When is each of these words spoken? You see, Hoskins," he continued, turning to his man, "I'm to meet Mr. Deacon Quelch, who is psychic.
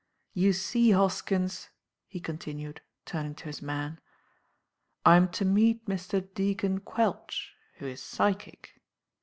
You 0.33 0.51
see, 0.51 0.93
Hoskins," 0.93 1.69
he 2.07 2.19
continued, 2.19 2.81
turning 3.05 3.35
to 3.35 3.43
his 3.43 3.61
man, 3.61 4.01
"I'm 5.05 5.29
to 5.33 5.45
meet 5.45 5.85
Mr. 5.85 6.27
Deacon 6.33 6.79
Quelch, 6.79 7.53
who 7.75 7.85
is 7.85 8.01
psychic. 8.01 8.81